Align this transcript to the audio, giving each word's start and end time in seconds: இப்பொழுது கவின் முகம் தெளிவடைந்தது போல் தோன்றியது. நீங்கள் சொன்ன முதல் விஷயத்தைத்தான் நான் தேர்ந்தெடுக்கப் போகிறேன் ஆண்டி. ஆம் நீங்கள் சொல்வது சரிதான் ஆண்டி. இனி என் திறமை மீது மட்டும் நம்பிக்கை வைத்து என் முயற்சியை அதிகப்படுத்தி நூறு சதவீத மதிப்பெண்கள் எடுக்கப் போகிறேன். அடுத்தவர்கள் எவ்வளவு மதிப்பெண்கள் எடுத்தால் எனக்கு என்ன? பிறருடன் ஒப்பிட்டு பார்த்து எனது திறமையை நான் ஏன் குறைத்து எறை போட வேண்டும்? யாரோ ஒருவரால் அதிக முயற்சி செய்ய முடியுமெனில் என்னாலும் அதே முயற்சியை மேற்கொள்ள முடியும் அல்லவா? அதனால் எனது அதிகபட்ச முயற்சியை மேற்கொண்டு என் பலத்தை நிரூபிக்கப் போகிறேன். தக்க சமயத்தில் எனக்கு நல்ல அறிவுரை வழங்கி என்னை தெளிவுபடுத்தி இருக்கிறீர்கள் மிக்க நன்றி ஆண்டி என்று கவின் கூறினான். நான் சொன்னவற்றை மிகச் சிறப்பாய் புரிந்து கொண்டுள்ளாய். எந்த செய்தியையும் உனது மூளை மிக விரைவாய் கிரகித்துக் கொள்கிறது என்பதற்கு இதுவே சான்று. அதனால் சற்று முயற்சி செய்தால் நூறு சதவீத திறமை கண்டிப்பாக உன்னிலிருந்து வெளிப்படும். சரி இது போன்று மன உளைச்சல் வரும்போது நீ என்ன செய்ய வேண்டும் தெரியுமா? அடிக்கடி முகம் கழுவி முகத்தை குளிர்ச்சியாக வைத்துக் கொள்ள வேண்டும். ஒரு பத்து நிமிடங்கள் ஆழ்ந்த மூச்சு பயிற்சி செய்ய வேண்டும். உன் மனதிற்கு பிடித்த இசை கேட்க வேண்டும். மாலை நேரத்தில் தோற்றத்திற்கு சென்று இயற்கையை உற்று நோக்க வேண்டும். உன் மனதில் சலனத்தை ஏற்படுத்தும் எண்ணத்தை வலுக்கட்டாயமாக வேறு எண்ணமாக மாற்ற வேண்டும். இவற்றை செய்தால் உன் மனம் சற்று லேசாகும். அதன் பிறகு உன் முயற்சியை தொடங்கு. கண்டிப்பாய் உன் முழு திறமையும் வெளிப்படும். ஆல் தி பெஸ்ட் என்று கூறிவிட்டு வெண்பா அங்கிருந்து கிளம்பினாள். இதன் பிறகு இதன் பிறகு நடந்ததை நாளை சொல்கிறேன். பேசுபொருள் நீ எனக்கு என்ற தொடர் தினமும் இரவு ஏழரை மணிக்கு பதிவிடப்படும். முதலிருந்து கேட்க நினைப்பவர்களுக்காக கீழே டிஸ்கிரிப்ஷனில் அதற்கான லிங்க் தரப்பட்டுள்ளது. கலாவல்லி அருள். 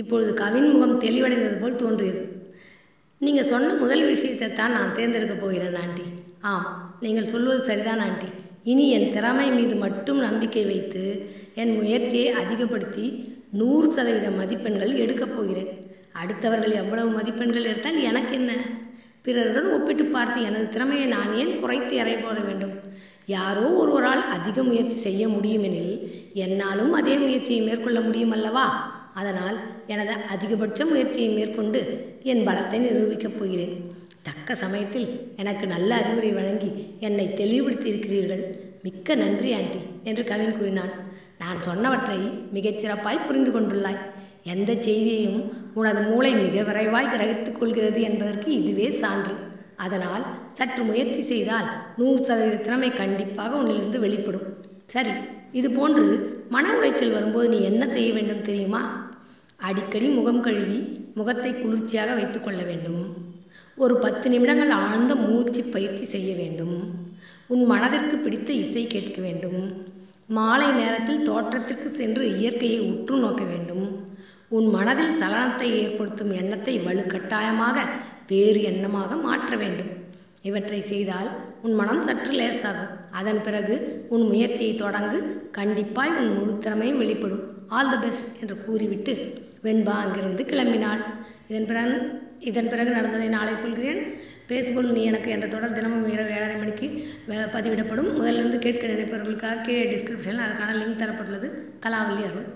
இப்பொழுது 0.00 0.34
கவின் 0.34 0.68
முகம் 0.72 1.00
தெளிவடைந்தது 1.00 1.56
போல் 1.60 1.80
தோன்றியது. 1.82 2.22
நீங்கள் 3.20 3.48
சொன்ன 3.52 3.74
முதல் 3.74 4.04
விஷயத்தைத்தான் 4.12 4.74
நான் 4.76 4.94
தேர்ந்தெடுக்கப் 4.94 5.40
போகிறேன் 5.40 5.76
ஆண்டி. 5.76 6.06
ஆம் 6.40 6.96
நீங்கள் 7.00 7.28
சொல்வது 7.28 7.64
சரிதான் 7.64 7.98
ஆண்டி. 7.98 8.28
இனி 8.64 8.90
என் 8.90 9.12
திறமை 9.12 9.46
மீது 9.50 9.74
மட்டும் 9.74 10.18
நம்பிக்கை 10.18 10.64
வைத்து 10.64 11.02
என் 11.54 11.74
முயற்சியை 11.76 12.28
அதிகப்படுத்தி 12.42 13.06
நூறு 13.50 13.92
சதவீத 13.92 14.30
மதிப்பெண்கள் 14.30 14.92
எடுக்கப் 14.94 15.34
போகிறேன். 15.36 15.70
அடுத்தவர்கள் 16.22 16.74
எவ்வளவு 16.74 17.10
மதிப்பெண்கள் 17.10 17.64
எடுத்தால் 17.64 17.98
எனக்கு 18.02 18.34
என்ன? 18.34 18.52
பிறருடன் 19.22 19.68
ஒப்பிட்டு 19.72 20.04
பார்த்து 20.04 20.38
எனது 20.42 20.68
திறமையை 20.68 21.06
நான் 21.06 21.32
ஏன் 21.36 21.60
குறைத்து 21.60 21.96
எறை 21.96 22.16
போட 22.16 22.40
வேண்டும்? 22.40 22.74
யாரோ 23.26 23.66
ஒருவரால் 23.72 24.22
அதிக 24.28 24.62
முயற்சி 24.62 24.98
செய்ய 24.98 25.28
முடியுமெனில் 25.28 25.94
என்னாலும் 26.44 26.92
அதே 26.92 27.16
முயற்சியை 27.16 27.60
மேற்கொள்ள 27.62 28.00
முடியும் 28.00 28.30
அல்லவா? 28.30 28.66
அதனால் 29.14 29.56
எனது 29.86 30.12
அதிகபட்ச 30.28 30.86
முயற்சியை 30.86 31.30
மேற்கொண்டு 31.34 31.80
என் 32.22 32.46
பலத்தை 32.46 32.78
நிரூபிக்கப் 32.78 33.38
போகிறேன். 33.38 33.74
தக்க 34.22 34.54
சமயத்தில் 34.54 35.20
எனக்கு 35.36 35.66
நல்ல 35.66 35.94
அறிவுரை 35.94 36.32
வழங்கி 36.32 36.70
என்னை 37.00 37.32
தெளிவுபடுத்தி 37.32 37.88
இருக்கிறீர்கள் 37.88 38.42
மிக்க 38.82 39.14
நன்றி 39.14 39.52
ஆண்டி 39.52 39.78
என்று 40.02 40.24
கவின் 40.24 40.56
கூறினான். 40.58 40.92
நான் 41.38 41.60
சொன்னவற்றை 41.62 42.18
மிகச் 42.50 42.78
சிறப்பாய் 42.78 43.26
புரிந்து 43.26 43.50
கொண்டுள்ளாய். 43.50 44.00
எந்த 44.42 44.74
செய்தியையும் 44.74 45.40
உனது 45.74 46.00
மூளை 46.00 46.34
மிக 46.34 46.62
விரைவாய் 46.62 47.12
கிரகித்துக் 47.14 47.58
கொள்கிறது 47.58 48.02
என்பதற்கு 48.02 48.62
இதுவே 48.62 48.88
சான்று. 48.90 49.34
அதனால் 49.76 50.24
சற்று 50.52 50.82
முயற்சி 50.82 51.22
செய்தால் 51.22 51.68
நூறு 51.96 52.24
சதவீத 52.24 52.56
திறமை 52.56 52.90
கண்டிப்பாக 52.90 53.56
உன்னிலிருந்து 53.56 53.98
வெளிப்படும். 53.98 54.59
சரி 54.92 55.12
இது 55.52 55.68
போன்று 55.70 56.04
மன 56.48 56.72
உளைச்சல் 56.76 57.12
வரும்போது 57.12 57.48
நீ 57.48 57.58
என்ன 57.60 57.82
செய்ய 57.86 58.12
வேண்டும் 58.12 58.42
தெரியுமா? 58.42 58.80
அடிக்கடி 59.60 60.08
முகம் 60.08 60.40
கழுவி 60.40 60.78
முகத்தை 61.14 61.50
குளிர்ச்சியாக 61.54 62.14
வைத்துக் 62.14 62.44
கொள்ள 62.44 62.60
வேண்டும். 62.62 63.02
ஒரு 63.76 63.94
பத்து 63.96 64.26
நிமிடங்கள் 64.30 64.72
ஆழ்ந்த 64.84 65.14
மூச்சு 65.14 65.64
பயிற்சி 65.64 66.04
செய்ய 66.04 66.30
வேண்டும். 66.34 66.76
உன் 67.46 67.64
மனதிற்கு 67.64 68.16
பிடித்த 68.16 68.50
இசை 68.52 68.86
கேட்க 68.86 69.20
வேண்டும். 69.20 69.60
மாலை 70.26 70.68
நேரத்தில் 70.72 71.22
தோற்றத்திற்கு 71.22 71.88
சென்று 71.88 72.24
இயற்கையை 72.38 72.80
உற்று 72.90 73.16
நோக்க 73.16 73.44
வேண்டும். 73.44 73.86
உன் 74.48 74.68
மனதில் 74.68 75.18
சலனத்தை 75.20 75.68
ஏற்படுத்தும் 75.82 76.32
எண்ணத்தை 76.32 76.74
வலுக்கட்டாயமாக 76.78 77.78
வேறு 78.28 78.60
எண்ணமாக 78.62 79.20
மாற்ற 79.22 79.56
வேண்டும். 79.56 79.92
இவற்றை 80.48 80.80
செய்தால் 80.90 81.28
உன் 81.62 81.74
மனம் 81.80 82.02
சற்று 82.02 82.32
லேசாகும். 82.40 82.92
அதன் 83.20 83.40
பிறகு 83.46 83.74
உன் 84.14 84.24
முயற்சியை 84.30 84.74
தொடங்கு. 84.74 85.18
கண்டிப்பாய் 85.58 86.14
உன் 86.20 86.32
முழு 86.38 86.58
திறமையும் 86.58 87.00
வெளிப்படும். 87.02 87.42
ஆல் 87.78 87.90
தி 87.92 87.98
பெஸ்ட் 88.04 88.40
என்று 88.42 88.56
கூறிவிட்டு 88.66 89.14
வெண்பா 89.64 89.94
அங்கிருந்து 90.04 90.42
கிளம்பினாள். 90.52 91.02
இதன் 91.50 91.68
பிறகு 91.70 91.96
இதன் 92.50 92.68
பிறகு 92.72 92.90
நடந்ததை 92.90 93.28
நாளை 93.28 93.54
சொல்கிறேன். 93.54 94.00
பேசுபொருள் 94.50 94.94
நீ 94.96 95.02
எனக்கு 95.10 95.30
என்ற 95.30 95.46
தொடர் 95.54 95.76
தினமும் 95.78 96.06
இரவு 96.12 96.30
ஏழரை 96.36 96.56
மணிக்கு 96.62 96.86
பதிவிடப்படும். 97.54 98.10
முதலிருந்து 98.18 98.58
கேட்க 98.66 98.84
நினைப்பவர்களுக்காக 98.92 99.60
கீழே 99.66 99.84
டிஸ்கிரிப்ஷனில் 99.92 100.44
அதற்கான 100.46 100.72
லிங்க் 100.80 101.00
தரப்பட்டுள்ளது. 101.02 101.48
கலாவல்லி 101.84 102.24
அருள். 102.30 102.48